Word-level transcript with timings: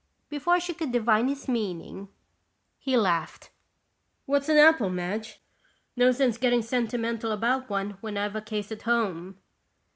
Before 0.29 0.59
she 0.59 0.73
could 0.73 0.91
divine 0.91 1.27
his 1.27 1.47
meaning, 1.47 2.07
he 2.79 2.97
laughed. 2.97 3.51
"What's 4.25 4.49
an 4.49 4.57
apple, 4.57 4.89
Madge? 4.89 5.39
No 5.95 6.11
sense 6.11 6.39
getting 6.39 6.63
sentimental 6.63 7.31
about 7.31 7.69
one 7.69 7.99
when 8.01 8.17
I've 8.17 8.35
a 8.35 8.41
case 8.41 8.71
at 8.71 8.81
home." 8.81 9.37